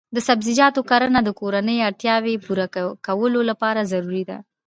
[0.15, 2.65] د سبزیجاتو کرنه د کورنیو اړتیاوو پوره
[3.07, 4.37] کولو لپاره ضروري ده.